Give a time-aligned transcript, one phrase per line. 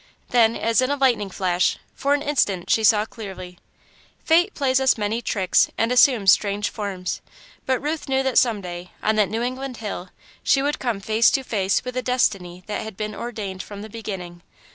[0.29, 3.59] Then, as in a lightning flash, for an instant she saw clearly.
[4.25, 7.21] Fate plays us many tricks and assumes strange forms,
[7.67, 10.09] but Ruth knew that some day, on that New England hill,
[10.41, 13.89] she would come face to face with a destiny that had been ordained from the
[13.89, 14.41] beginning.